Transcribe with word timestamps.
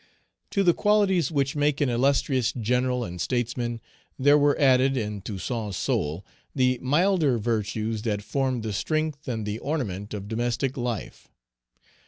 To 0.49 0.63
the 0.63 0.73
qualities 0.73 1.29
which 1.31 1.55
make 1.55 1.79
an 1.79 1.87
illustrious 1.87 2.51
general 2.53 3.03
and 3.03 3.21
statesman, 3.21 3.79
there 4.17 4.35
were 4.35 4.57
added, 4.59 4.97
in 4.97 5.21
Toussaint's 5.21 5.77
soul, 5.77 6.25
the 6.55 6.79
milder 6.81 7.37
virtues 7.37 8.01
that 8.01 8.23
form 8.23 8.61
the 8.61 8.73
strength 8.73 9.27
and 9.27 9.45
the 9.45 9.59
ornament 9.59 10.15
of 10.15 10.27
domestic 10.27 10.75
life. 10.75 11.27